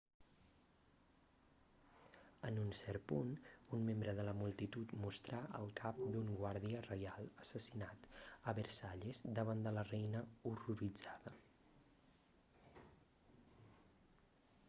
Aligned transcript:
en 2.47 2.55
un 2.61 2.71
cert 2.79 3.03
punt 3.11 3.33
un 3.77 3.83
membre 3.89 4.15
de 4.19 4.25
la 4.29 4.33
multitud 4.39 4.95
mostrà 5.03 5.41
el 5.59 5.69
cap 5.81 6.01
d'un 6.15 6.31
guàrdia 6.41 6.81
reial 6.87 7.29
assassinat 7.45 8.09
a 8.53 8.57
versalles 8.61 9.21
davant 9.41 9.63
de 9.67 9.75
la 9.79 9.87
reina 9.93 10.23
horroritzada 10.53 11.37